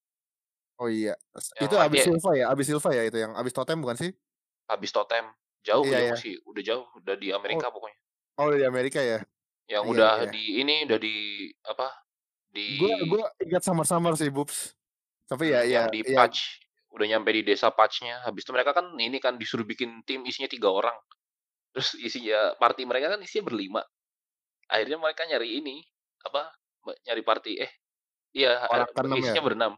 [0.82, 1.14] Oh iya,
[1.56, 2.46] Yang itu Abis dia Silva ya?
[2.54, 4.12] Abis Silva ya itu yang Abis Totem bukan sih?
[4.72, 5.26] habis totem.
[5.64, 6.12] Jauh Iya ya.
[6.12, 7.96] masih udah jauh, udah di Oh, Amerika pokoknya.
[8.40, 9.20] oh di Amerika ya?
[9.72, 10.32] Yang Iya udah iya.
[10.34, 11.16] di ini udah di
[11.72, 11.88] apa?
[12.56, 12.68] Di
[13.10, 14.76] gue ingat samar-samar sih Bubs.
[15.30, 16.40] Tapi ya hmm, ya yang di ya patch
[16.94, 18.22] udah nyampe di desa patchnya.
[18.24, 20.94] Habis itu mereka kan ini kan disuruh bikin tim isinya tiga orang.
[21.74, 23.82] Terus isinya party mereka kan isinya berlima.
[24.70, 25.82] Akhirnya mereka nyari ini
[26.22, 26.54] apa?
[27.10, 27.72] Nyari party eh
[28.38, 29.22] iya orang eh, ya.
[29.26, 29.74] isinya berenam.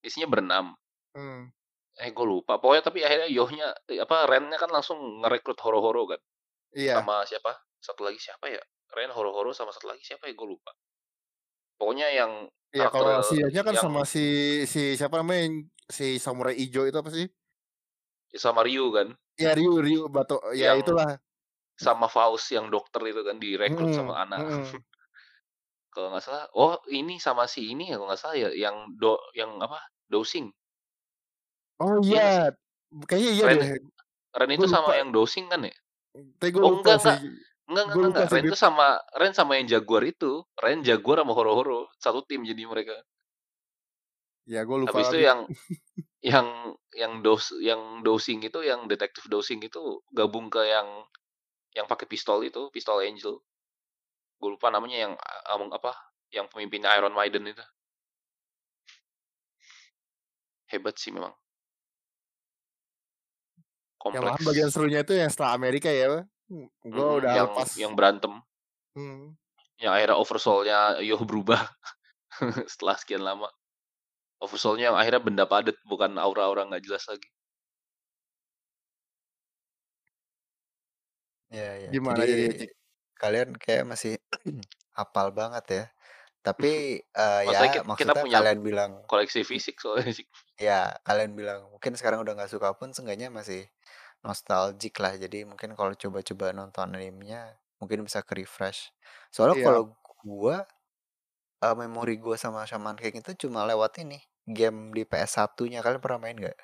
[0.00, 0.66] Isinya berenam.
[1.12, 1.52] Hmm.
[2.00, 2.56] Eh gue lupa.
[2.56, 6.20] Pokoknya tapi akhirnya Yohnya eh, apa Rennya kan langsung ngerekrut horo-horo kan.
[6.72, 7.04] Iya.
[7.04, 7.52] Sama siapa?
[7.78, 8.60] Satu lagi siapa ya?
[8.94, 10.72] Ren horo-horo sama satu lagi siapa ya gue lupa.
[11.76, 14.26] Pokoknya yang Iya kalau si kan yang sama si
[14.66, 15.56] si siapa namanya yang
[15.88, 17.26] si samurai ijo itu apa sih?
[18.34, 19.08] sama Ryu kan.
[19.38, 21.10] Ya Ryu Ryu Bato ya Yang itulah.
[21.78, 24.38] sama Faust yang dokter itu kan direkrut Mm-mm, sama Ana.
[24.42, 24.62] mm-mm.
[25.94, 29.14] kalau nggak salah, oh ini sama si ini ya kalau nggak salah ya yang do
[29.38, 29.78] yang apa?
[30.10, 30.50] Dosing.
[31.82, 32.34] Oh Iya iya,
[33.08, 33.70] kayaknya iya Ren deh.
[34.38, 34.98] Ren itu sama lupa.
[35.00, 35.74] yang dosing kan ya?
[36.38, 37.18] Tapi gue Oh enggak enggak.
[37.70, 38.26] Enggak enggak enggak.
[38.34, 38.86] Ren itu sama
[39.20, 40.42] Ren sama yang Jaguar itu.
[40.62, 42.94] Ren Jaguar sama horo-horo satu tim jadi mereka.
[44.44, 45.40] Ya gue lupa Habis itu yang
[46.32, 46.46] yang
[46.92, 50.88] yang dos yang dosing itu yang detektif dosing itu gabung ke yang
[51.74, 53.40] yang pakai pistol itu, pistol Angel.
[54.38, 55.12] Gue lupa namanya yang
[55.56, 55.96] among apa?
[56.30, 57.64] Yang pemimpin Iron Maiden itu.
[60.70, 61.34] Hebat sih memang.
[64.12, 64.74] Yang malah bagian Kompleks.
[64.76, 66.06] serunya itu yang setelah Amerika ya.
[66.06, 66.28] Gue
[66.84, 67.70] Mm-mm, udah yang lepas.
[67.80, 68.32] yang berantem.
[68.94, 69.34] Hmm.
[69.80, 71.58] Yang akhirnya oversoul-nya Yoh berubah
[72.70, 73.48] setelah sekian lama.
[74.44, 77.28] Oversoul-nya yang akhirnya benda padat bukan aura-aura nggak jelas lagi.
[81.54, 81.92] Iya iya.
[81.92, 82.70] Gimana Jadi Cik?
[83.20, 84.12] kalian kayak masih
[84.98, 85.84] hafal banget ya.
[86.46, 86.68] Tapi
[87.22, 90.26] eh, Maksudnya ya kita, kita maksudnya punya kalian bilang koleksi fisik soalnya sih.
[90.58, 93.66] ya kalian bilang mungkin sekarang udah nggak suka pun seenggaknya masih
[94.26, 95.14] nostalgic lah.
[95.18, 98.90] Jadi mungkin kalau coba-coba nonton animenya mungkin bisa ke refresh.
[99.34, 99.64] Soalnya Iya.
[99.64, 99.82] kalau
[100.24, 100.66] gua
[101.66, 105.80] eh, memori gua sama Shaman King itu cuma lewat ini game di PS1-nya.
[105.80, 106.56] Kalian pernah main nggak?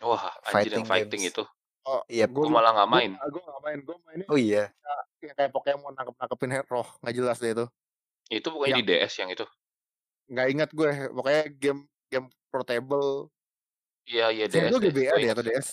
[0.00, 1.32] Wah, yang Fighting fighting games.
[1.32, 1.44] itu.
[1.82, 2.26] Oh, Iya.
[2.26, 3.10] gue malah nggak main.
[3.14, 3.78] gue nggak main.
[3.80, 4.70] Gue mainnya Oh iya.
[5.16, 7.66] kayak, kayak Pokemon nangkep nangkepin hero nggak jelas deh itu.
[8.28, 9.46] Itu pokoknya Yang di DS yang itu.
[10.28, 10.90] nggak ingat gue.
[11.10, 13.30] Pokoknya game game portable.
[14.02, 14.82] Iya, iya DS deh.
[14.82, 15.68] GBA deh atau DS.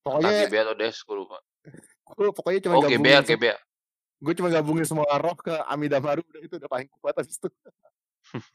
[0.00, 1.38] Entah Pokoknya GBA atau DS, gue lupa.
[2.10, 3.56] gue pokoknya cuma Oh, GBA, gabungin sem- GBA.
[4.20, 7.48] gue cuma gabungin semua roh ke Amidamaru udah itu udah paling kuat habis itu.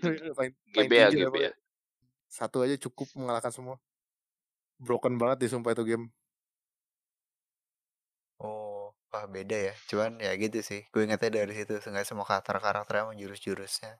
[0.00, 1.50] Itu itu paling GBA.
[2.28, 3.76] Satu aja cukup mengalahkan semua.
[4.80, 6.06] Broken banget deh sumpah itu game.
[8.42, 9.74] Oh, wah beda ya.
[9.86, 10.82] Cuman ya gitu sih.
[10.90, 11.78] Gue ingetnya dari situ.
[11.78, 13.92] Seenggaknya semua karakter-karakternya sama jurus-jurusnya.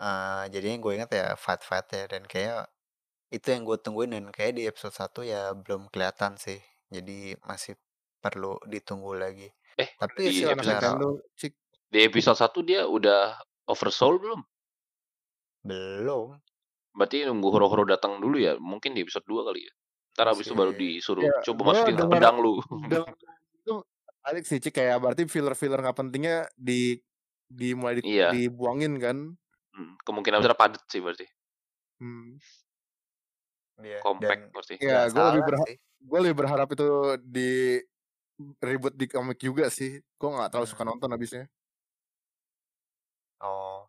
[0.00, 2.04] Eh jadinya gue inget ya fight-fight ya.
[2.10, 2.66] Dan kayak
[3.30, 6.58] itu yang gue tungguin dan kayak di episode 1 ya belum kelihatan sih.
[6.90, 7.78] Jadi masih
[8.18, 9.46] perlu ditunggu lagi.
[9.78, 11.52] Eh, Tapi di anak episode secara Nintendo, cik.
[11.88, 13.38] di episode 1 dia udah
[13.70, 14.42] oversoul belum?
[15.62, 16.38] Belum.
[16.96, 18.56] Berarti nunggu horo-horo datang dulu ya.
[18.58, 19.72] Mungkin di episode 2 kali ya.
[20.18, 22.58] Ntar habis itu baru disuruh Ya, coba masukin dengar pedang lu.
[23.62, 23.74] itu
[24.20, 27.00] Alex sih cik kayak berarti filler-filler nggak pentingnya di
[27.50, 28.30] di mulai di, Iya.
[28.34, 29.16] dibuangin kan.
[29.72, 31.24] Hmm, kemungkinan besar padat sih berarti.
[32.02, 32.36] Hmm.
[33.80, 33.96] Iya.
[33.96, 34.74] Dan Compact berarti.
[34.82, 35.68] Ya, gue lebih berharap
[36.00, 36.86] gue lebih berharap itu
[37.22, 37.50] di
[38.60, 40.00] ribut di komik juga sih.
[40.20, 40.90] Gue nggak terlalu suka Hmm.
[40.96, 41.44] nonton habisnya.
[43.40, 43.79] Oh.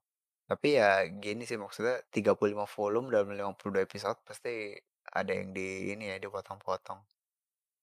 [0.51, 2.35] Tapi ya gini sih maksudnya 35
[2.75, 4.75] volume dalam 52 episode pasti
[5.07, 6.99] ada yang di ini ya dipotong-potong.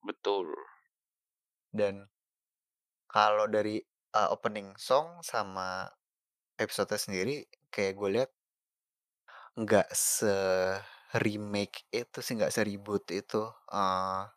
[0.05, 0.53] Betul.
[1.73, 2.05] Dan
[3.09, 3.81] kalau dari
[4.13, 5.89] uh, opening song sama
[6.61, 8.31] episode sendiri kayak gue lihat
[9.57, 10.37] nggak se
[11.25, 14.29] remake itu sih nggak se reboot itu uh,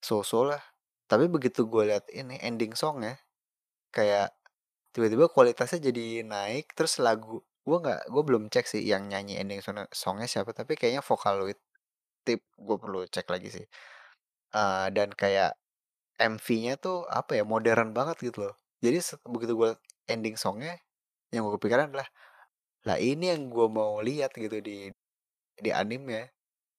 [0.00, 0.64] so-so lah.
[1.04, 3.20] Tapi begitu gue lihat ini ending songnya
[3.92, 4.32] kayak
[4.96, 9.62] tiba-tiba kualitasnya jadi naik terus lagu gue nggak gue belum cek sih yang nyanyi ending
[9.62, 11.58] song songnya siapa tapi kayaknya Vocaloid
[12.26, 13.66] tip gue perlu cek lagi sih.
[14.54, 15.54] Eh, dan kayak
[16.18, 18.54] MV-nya tuh apa ya modern banget gitu loh.
[18.82, 18.98] Jadi
[19.30, 19.70] begitu gue
[20.10, 20.74] ending songnya
[21.30, 22.08] yang gue kepikiran adalah
[22.88, 24.90] lah ini yang gue mau lihat gitu di
[25.60, 26.34] di anime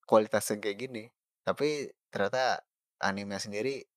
[0.10, 1.04] kualitasnya kayak gini.
[1.48, 2.62] Tapi ternyata
[3.00, 3.88] anime sendiri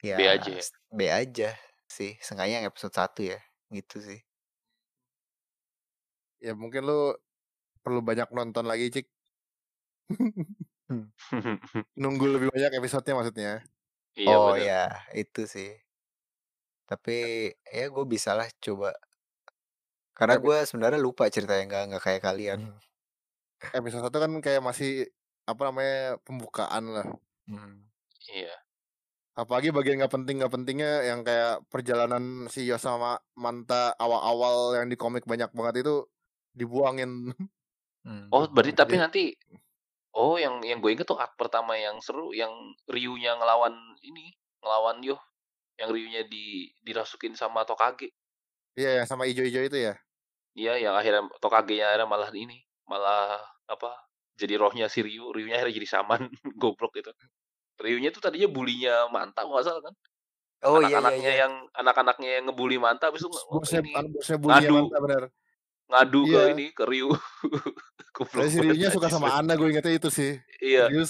[0.00, 0.64] B ya aja ya.
[0.90, 1.50] B aja
[1.86, 2.18] sih.
[2.18, 3.38] Sengaja yang episode 1 ya
[3.70, 4.20] gitu sih
[6.40, 7.14] Ya mungkin lu
[7.84, 9.06] perlu banyak nonton lagi, Cik.
[10.90, 11.06] Hmm.
[12.02, 13.52] Nunggu lebih banyak episodenya maksudnya.
[14.18, 14.66] Iya Oh bener.
[14.66, 14.82] ya,
[15.14, 15.70] itu sih.
[16.90, 17.16] Tapi
[17.70, 18.90] ya gue bisa lah coba.
[20.18, 22.60] Karena gue sebenarnya lupa ceritanya nggak nggak kayak kalian.
[23.76, 24.90] episode 1 kan kayak masih
[25.44, 27.06] apa namanya pembukaan lah.
[27.48, 27.86] Hmm.
[28.30, 28.54] Iya.
[29.36, 34.86] Apalagi bagian nggak penting nggak pentingnya yang kayak perjalanan si Yos sama Manta awal-awal yang
[34.92, 36.04] di komik banyak banget itu
[36.54, 37.32] dibuangin.
[38.00, 38.26] Hmm.
[38.32, 39.22] Oh berarti tapi Jadi nanti
[40.16, 42.50] oh yang yang gue inget tuh art pertama yang seru yang
[42.88, 44.32] Ryu-nya ngelawan ini
[44.64, 45.20] ngelawan Yo
[45.76, 48.12] yang Ryu-nya di dirasukin sama Tokage.
[48.76, 49.94] Iya yang sama ijo-ijo itu ya.
[50.56, 53.38] Iya yang akhirnya Tokage-nya akhirnya malah ini malah
[53.70, 54.10] apa
[54.40, 56.26] jadi rohnya si Ryu, Ryu-nya akhirnya jadi saman
[56.62, 57.12] goblok itu.
[57.80, 59.94] Ryu-nya tuh tadinya bulinya Manta nggak salah kan?
[60.60, 61.42] Oh iya iya Anak-anaknya iya.
[61.48, 65.22] yang anak-anaknya yang ngebully Manta habis itu Bosnya ini anu, bosnya bulinya ngadu Manta bener.
[65.90, 66.42] Ngadu ke Iya.
[66.54, 67.10] ini ke Ryu.
[68.30, 69.32] Saya si Ryu-nya suka sama.
[69.32, 70.38] Ana gue ingetnya itu sih.
[70.60, 70.86] Iya.
[70.88, 71.02] Ryu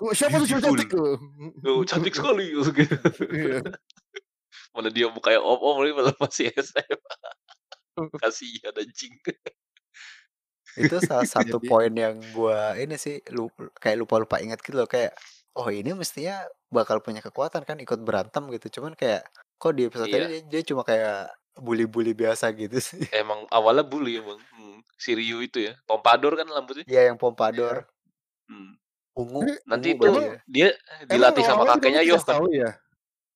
[0.00, 1.18] "Oh, siapa tuh cewek cantik tuh?
[1.66, 2.70] Oh, cantik sekali gitu.
[3.28, 3.60] Iya.
[4.74, 6.96] Mana dia mukanya om-om ini malah masih SMA.
[8.16, 9.12] Kasihan anjing.
[10.80, 14.88] Itu salah satu Jadi poin yang gua ini sih lu kayak lupa-lupa ingat gitu loh
[14.88, 15.12] kayak
[15.52, 16.40] oh ini mestinya
[16.72, 18.80] bakal punya kekuatan kan ikut berantem gitu.
[18.80, 19.28] Cuman kayak
[19.60, 20.24] kok di episode Iya.
[20.24, 23.02] dia, dia cuma kayak bully-bully biasa gitu sih.
[23.14, 24.40] Emang awalnya bully emang.
[24.50, 24.80] Hmm.
[24.96, 25.74] Si Ryu itu ya.
[25.84, 26.84] Pompadour kan rambutnya.
[26.84, 27.22] Iya yang iya.
[27.22, 27.76] pompador,
[28.44, 28.76] Hmm.
[29.12, 30.36] ungu, Nanti ungu itu ya.
[30.46, 32.32] dia emang dilatih sama kakeknya Yoh dikasih kan.
[32.32, 32.70] tahu ya?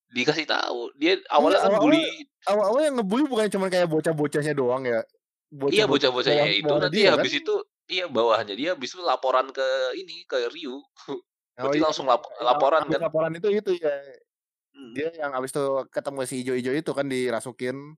[0.09, 0.81] Dikasih tahu.
[0.95, 2.05] Dia awalnya kan awal-awal bully.
[2.45, 5.01] awal-awal yang ngebully bukan cuma kayak bocah-bocahnya doang ya.
[5.47, 5.55] Iya
[5.87, 7.15] Bocah-bocah bocah-bocahnya bawah itu nanti dia kan?
[7.17, 7.55] habis itu
[7.87, 10.77] iya bawahnya dia habis itu laporan ke ini ke Ryu.
[11.57, 13.01] Oh Berarti iya, langsung lap- yang laporan kan.
[13.01, 13.89] laporan itu itu ya.
[14.71, 14.93] Hmm.
[14.93, 17.97] Dia yang habis itu ketemu si ijo-ijo itu kan dirasukin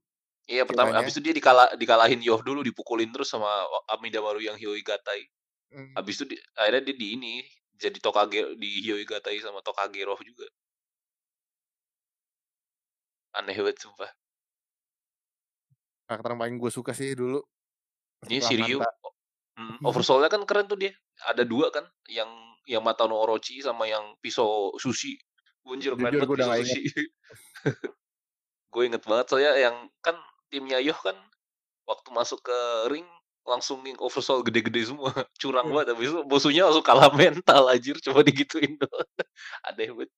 [0.49, 3.49] Iya pertama habis itu dia dikala, dikalahin Yoh dulu dipukulin terus sama
[3.93, 5.29] Amidamaru yang Hyoigatai.
[5.69, 5.93] Hmm.
[5.93, 7.35] Habis itu di, akhirnya dia di ini
[7.77, 10.49] jadi Tokage di Hyoigatai sama Tokage Roh juga.
[13.37, 14.09] Aneh banget sumpah.
[16.09, 17.45] Karakter yang paling gue suka sih dulu
[18.25, 19.11] Ini setelah si Ryu Manta.
[19.61, 20.97] hmm, oversoulnya kan keren tuh dia.
[21.29, 22.33] Ada dua kan yang
[22.65, 25.21] yang mata no Orochi sama yang pisau sushi.
[25.69, 26.83] Anjir keren banget pisau sushi.
[28.73, 30.17] gue inget banget soalnya yang kan
[30.53, 31.17] timnya Yoh kan
[31.89, 32.59] waktu masuk ke
[32.93, 33.07] ring
[33.49, 35.11] langsung yang oversoul gede-gede semua
[35.43, 35.73] curang Hmm.
[35.73, 39.09] banget habis itu musuhnya langsung kalah mental anjir coba digituin doang
[39.69, 40.13] aneh banget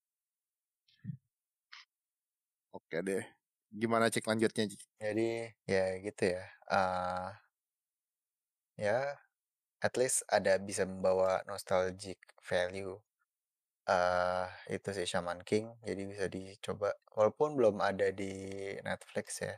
[2.77, 3.23] Oke deh.
[3.81, 4.83] Gimana cek lanjutnya Cik?
[5.03, 5.29] Jadi
[5.73, 6.43] ya gitu ya.
[6.75, 7.27] eh
[8.87, 8.99] ya
[9.87, 12.19] at least ada bisa membawa nostalgic
[12.51, 12.95] value.
[13.97, 18.33] eh itu sih Shaman King jadi bisa dicoba walaupun belum ada di
[18.89, 19.55] Netflix ya.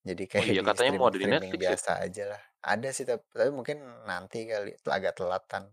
[0.00, 2.42] Jadi oh kayak iya di katanya mau ada di Netflix ya biasa aja lah.
[2.60, 5.64] Ada sih tapi, tapi mungkin nanti kali agak telatan.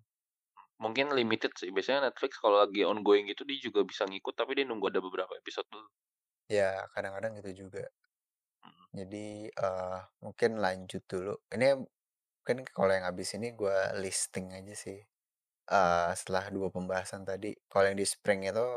[0.77, 4.65] mungkin limited sih biasanya Netflix kalau lagi ongoing gitu dia juga bisa ngikut tapi dia
[4.69, 5.89] nunggu ada beberapa episode dulu
[6.47, 7.83] Ya kadang-kadang gitu juga.
[8.63, 8.85] Hmm.
[8.93, 11.35] Jadi eh mungkin lanjut dulu.
[11.51, 14.99] Ini mungkin kalau yang habis ini gua listing aja sih.
[15.67, 17.51] eh setelah dua pembahasan tadi.
[17.67, 18.67] Kalau yang di Spring itu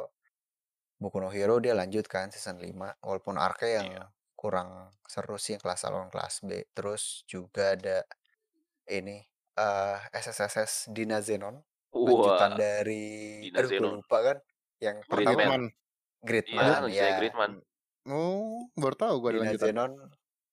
[1.01, 4.05] Boku no Hero dia lanjut kan season 5 walaupun arc yang iya
[4.41, 6.65] kurang seru sih yang kelas A lawan kelas B.
[6.73, 8.01] Terus juga ada
[8.89, 9.21] ini
[9.55, 11.61] eh SSSS Dina Zenon
[11.93, 13.05] lanjutan dari
[13.45, 14.37] Dina aduh Zenon lupa kan
[14.81, 15.63] yang pertama Gridman
[16.25, 16.65] Gridman.
[16.65, 17.53] Gridman iya lanjutannya ya Gridman
[18.09, 19.67] Oh, baru tahu gue Dina lanjutan.
[19.77, 19.93] Zenon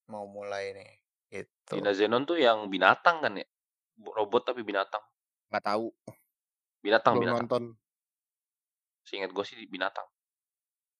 [0.08, 0.91] mau mulai nih
[1.32, 3.47] gitu Dina Zenon tuh yang binatang kan ya
[4.12, 5.02] robot tapi binatang
[5.47, 5.88] Nggak tahu.
[6.84, 7.63] binatang Belum binatang nonton.
[9.08, 10.04] seingat gue sih binatang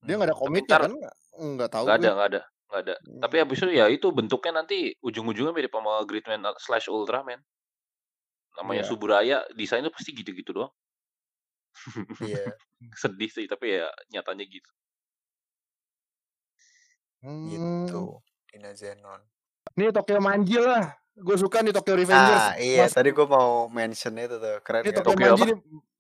[0.08, 0.44] Dia nggak ada Hmm.
[0.48, 0.94] komiknya kan?
[1.38, 3.44] Nggak tahu nggak ada nggak ada nggak ada tapi Hmm.
[3.44, 7.40] habis itu ya itu bentuknya nanti ujung-ujungnya mirip sama Gridman slash Ultraman
[8.56, 8.90] namanya Iya.
[8.90, 10.74] Suburaya desainnya pasti gitu-gitu doang
[12.22, 12.44] iya
[13.02, 14.70] sedih sih tapi ya nyatanya gitu
[17.48, 18.22] gitu Hmm.
[18.48, 19.22] Dina Zenon
[19.74, 20.86] Ini Tokyo Manji lah.
[21.14, 22.46] Gue suka nih Tokyo Revengers.
[22.46, 25.42] ah iya Mas, tadi gue mau mention itu tuh keren ini kan Tokyo Tokyo Manji
[25.44, 25.58] apa nih.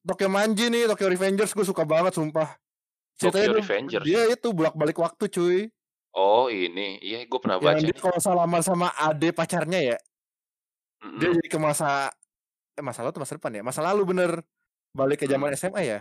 [0.08, 2.54] Tokyo Manji nih, Tokyo Revengers gue suka banget sumpah.
[3.18, 5.60] Ceritanya Tokyo Revengers dia itu bolak-balik waktu cuy.
[6.18, 9.98] Oh ini iya gue pernah Yang baca dia nih kalau salaman sama ade pacarnya ya,
[11.22, 11.36] dia Mm-mm.
[11.38, 12.10] jadi ke masa
[12.74, 13.62] eh masa lalu atau masa depan ya?
[13.62, 14.32] Masa lalu bener
[14.92, 15.60] balik ke zaman Hmm.
[15.62, 16.00] SMA ya.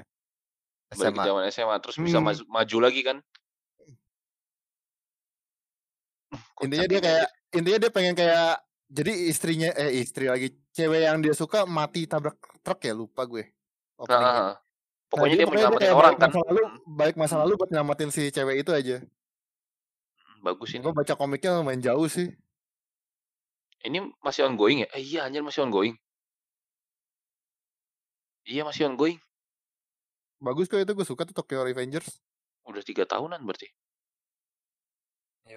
[0.89, 2.27] balik ke SMA zaman SMA terus bisa Hmm.
[2.27, 3.19] maju, maju lagi kan
[6.57, 8.51] Intinya dia ini kayak intinya dia pengen kayak
[8.89, 13.45] jadi istrinya eh istri lagi cewek yang dia suka mati tabrak truk ya lupa gue
[13.45, 14.25] nah, openingnya.
[14.27, 14.55] ah, ah.
[14.57, 14.57] Nah
[15.07, 16.79] pokoknya jadi dia dia menyelamatin orang kan masa lalu Hmm.
[16.89, 18.97] balik masa lalu buat nyelamatin si cewek itu aja.
[20.47, 22.31] Bagus ini Gue baca komiknya lumayan jauh sih.
[23.87, 25.95] ini masih ongoing ya eh, iya anjir masih ongoing
[28.47, 29.19] Iya masih ongoing.
[30.39, 32.23] Bagus kok itu gue suka tuh Tokyo Revengers.
[32.63, 33.67] Udah tiga tahunan berarti.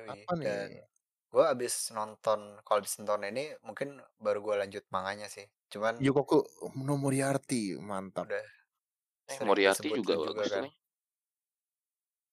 [0.10, 0.46] Apa nih?
[0.46, 0.70] dan
[1.30, 5.46] gue abis nonton kalau abis nonton ini mungkin baru gue lanjut manganya sih.
[5.70, 6.42] Cuman Yukoku
[6.82, 8.26] no Moriarty, mantap.
[8.26, 8.42] udah
[9.30, 10.66] Eh, Moriarty juga lu bagus kan.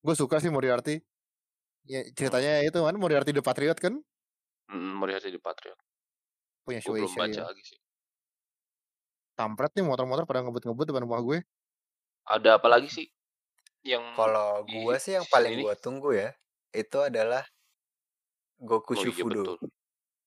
[0.00, 1.04] Gue suka sih Moriarty.
[1.86, 4.02] Ya, ceritanya itu kan Moriarty the Patriot kan
[4.66, 5.78] Mm, Moriarty di Patriot.
[6.66, 7.46] punya Gue belum baca ya.
[7.46, 7.78] lagi sih.
[9.38, 11.38] Kampret nih motor-motor pada ngebut-ngebut depan rumah gue.
[12.26, 13.06] Ada apa lagi sih?
[13.86, 16.34] Yang Kalau gue sih yang paling gue tunggu ya
[16.74, 17.46] itu adalah
[18.58, 19.56] Goku Oh iya Shufudo, betul.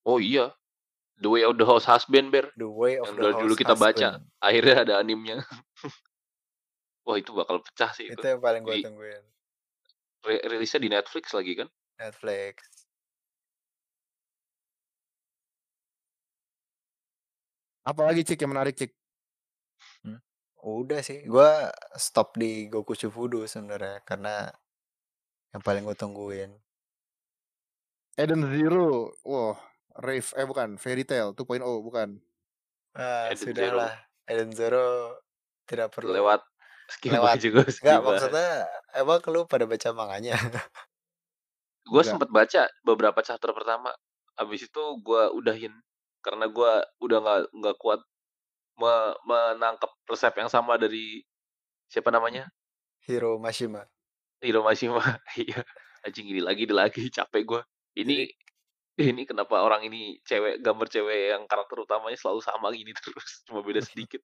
[0.08, 0.46] Oh iya.
[1.20, 2.48] The Way of the House Husband Bear.
[2.56, 4.08] The Way of Yang the dulu House kita baca.
[4.16, 4.24] Husband.
[4.40, 5.44] Akhirnya ada animnya.
[7.04, 8.24] Wah itu bakal pecah sih Itu itu.
[8.24, 9.24] yang paling gue tungguin.
[10.26, 11.68] Re- rilisnya di Netflix lagi kan?
[12.00, 12.64] Netflix.
[17.84, 18.92] Apalagi cik yang menarik cik.
[20.06, 20.20] Hmm.
[20.62, 21.50] Udah sih, gue
[21.96, 24.52] stop di Goku Shufudo sebenarnya karena
[25.56, 26.52] yang paling gue tungguin.
[28.20, 29.16] Eden Zero.
[29.24, 29.56] Wah,
[29.96, 32.20] Rave eh bukan, Fairy Tail 2.0 bukan.
[32.94, 33.56] Ah, Eden Zero.
[33.56, 33.94] sudahlah.
[34.30, 34.86] Eden Zero
[35.66, 36.42] tidak perlu Lewat
[36.98, 37.38] skip lewat.
[37.54, 38.50] gue Enggak, maksudnya
[38.98, 40.36] emang lu pada baca manganya?
[41.90, 43.90] Gue sempet baca beberapa chapter pertama.
[44.38, 45.74] Habis itu gue udahin
[46.22, 46.72] karena gue
[47.02, 47.98] udah nggak nggak kuat
[48.78, 51.26] me- menangkap resep yang sama dari
[51.90, 52.46] siapa namanya
[53.10, 53.90] Hiro Mashima.
[54.38, 55.02] Hiro Mashima.
[55.42, 55.66] Iya,
[56.06, 57.62] anjing ini lagi ini lagi capek gue.
[57.98, 58.30] Ini
[59.00, 63.64] ini kenapa orang ini cewek gambar cewek yang karakter utamanya selalu sama gini terus cuma
[63.64, 64.22] beda sedikit.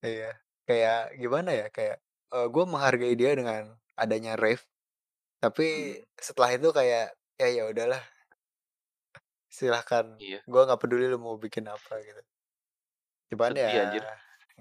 [0.00, 0.32] iya,
[0.68, 1.66] kayak gimana ya?
[1.76, 1.96] Kayak
[2.34, 3.62] eh, gue menghargai dia dengan
[3.98, 4.64] adanya rave,
[5.42, 8.02] tapi Hmm, setelah itu kayak ya ya udahlah,
[9.56, 10.06] silahkan.
[10.18, 12.20] iya, Gue nggak peduli lu mau bikin apa gitu.
[13.30, 14.04] Cuman sedih ya anjir.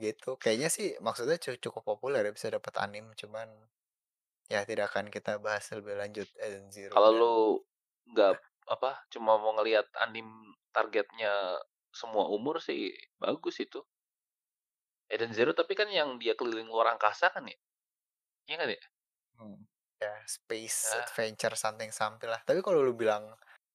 [0.05, 0.29] gitu.
[0.41, 3.05] Kayaknya sih maksudnya cu- cukup populer ya bisa dapat anim.
[3.21, 3.47] Cuman
[4.53, 7.35] ya tidak akan kita bahas lebih lanjut Eden Zero Kalau dan lu
[8.11, 8.33] nggak
[8.75, 10.27] apa cuma mau ngelihat anim
[10.75, 11.33] targetnya
[11.99, 12.81] semua umur sih
[13.23, 13.79] bagus itu.
[15.09, 17.57] Eden Zero tapi kan yang dia keliling luar angkasa kan ya?
[18.49, 18.81] Iya kan ya?
[19.39, 19.59] Hmm.
[20.03, 22.41] ya space Ah, adventure something something lah.
[22.43, 23.23] Tapi kalau lu bilang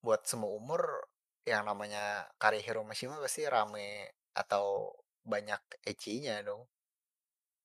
[0.04, 1.08] buat semua umur
[1.48, 4.92] yang namanya karya Hiro Mashima pasti rame atau
[5.24, 6.68] banyak ecchinya dong.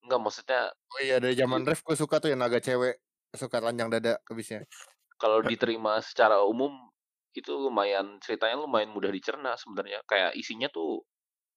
[0.04, 0.62] enggak maksudnya
[0.94, 3.02] Oh iya dari zaman Rave gue suka tuh yang naga cewek
[3.34, 4.62] suka telanjang dada habisnya.
[5.22, 6.74] kalau diterima secara umum
[7.34, 10.06] itu lumayan ceritanya lumayan mudah dicerna sebenarnya.
[10.06, 11.02] Kayak isinya tuh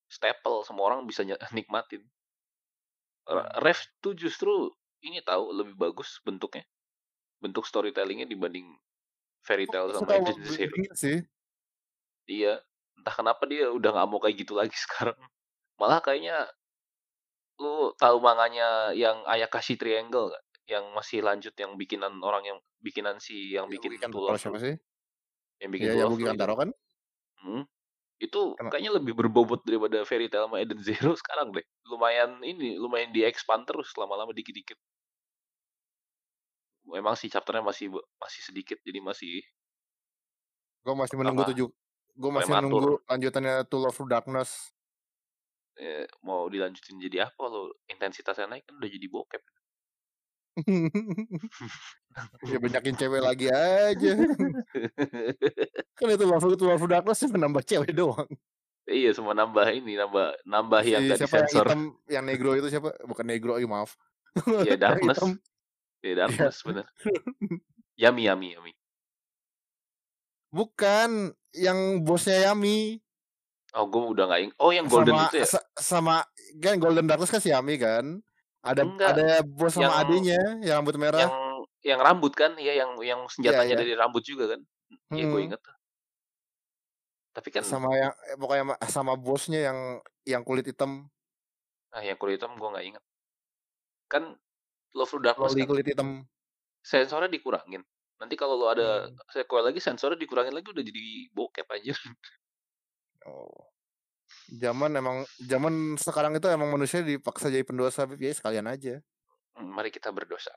[0.07, 1.23] staple semua orang bisa
[1.57, 2.03] nikmatin.
[3.27, 3.43] Hmm.
[3.59, 4.71] Ref tuh justru
[5.03, 6.63] ini tahu lebih bagus bentuknya.
[7.43, 8.65] Bentuk storytellingnya dibanding
[9.45, 10.23] Fairy Tail Gue sama Zero.
[10.25, 11.17] building sih.
[12.27, 12.59] Iya,
[12.99, 15.19] entah kenapa dia udah nggak mau kayak gitu lagi sekarang.
[15.77, 16.49] Malah kayaknya
[17.57, 20.43] lu tahu manganya yang Ayakashi Triangle gak?
[20.67, 24.75] Yang masih lanjut yang bikinan orang yang bikinan si yang Ya bikin Love siapa sih?
[25.57, 26.05] yang bikin Ya.
[26.05, 26.69] Kantaro kan.
[27.41, 27.63] Hmm,
[28.17, 31.65] itu Kena- kayaknya lebih berbobot daripada Fairy Tail sama Eden Zero sekarang deh.
[31.85, 34.77] Lumayan ini, lumayan di expand terus lama-lama dikit-dikit.
[36.87, 39.43] Memang sih chapternya masih masih sedikit jadi masih
[40.87, 41.67] Gue masih menunggu apa tujuh.
[42.15, 43.11] Gue masih menunggu prematur.
[43.11, 44.71] lanjutannya To Love Through Darkness.
[45.77, 47.75] Eh, mau dilanjutin jadi apa lo?
[47.91, 49.43] Intensitasnya naik kan udah jadi bokep.
[52.43, 54.13] Ya banyakin cewek lagi aja.
[55.93, 58.25] kan itu Love To Love Through Darkness cuma nambah cewek doang.
[58.87, 62.71] Iya, semua nambah ini, nambah nambah yang Si gak siapa yang hitam, yang negro itu
[62.71, 62.95] siapa?
[63.03, 63.99] Bukan negro, iya maaf.
[64.63, 65.31] Ya yang Darkness, hitam.
[65.35, 66.13] ya Iya.
[66.23, 66.85] Darkness bener.
[68.01, 68.71] Yami, Yami, Yami.
[70.47, 73.03] Bukan yang bosnya Yami
[73.75, 74.51] Oh, gue udah nggak ing.
[74.57, 75.45] Oh, yang Golden sama itu ya?
[75.45, 76.15] sa- sama
[76.57, 78.23] kan Golden Darkness kan si Yami kan.
[78.61, 81.21] Ada Enggak, ada bos sama yang adenya yang rambut merah.
[81.21, 81.33] yang
[81.85, 82.51] yang rambut kan?
[82.57, 83.79] Iya, yang yang Iya senjatanya iya.
[83.79, 84.59] dari rambut juga kan?
[85.09, 85.47] Iya, gue Hmm.
[85.47, 85.61] inget.
[85.61, 85.75] tuh.
[87.31, 89.79] Tapi kan, Sama yang eh, pokoknya ma- sama bosnya yang
[90.25, 91.05] yang kulit hitam,
[91.89, 93.03] ah yang kulit hitam gue nggak inget.
[94.07, 94.35] Kan
[94.91, 96.25] Love Through Darkness kan kulit hitam.
[96.81, 97.85] sensornya dikurangin.
[98.17, 99.13] Nanti kalau lo ada Hmm.
[99.29, 101.93] sequel lagi sensornya dikurangin lagi udah jadi bokep aja.
[103.23, 103.69] Oh
[104.47, 108.99] zaman emang zaman sekarang itu emang manusia dipaksa jadi pendosa ya sekalian aja
[109.59, 110.53] mari kita berdosa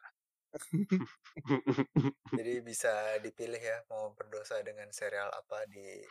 [2.39, 2.91] jadi bisa
[3.23, 6.03] dipilih ya mau berdosa dengan serial apa di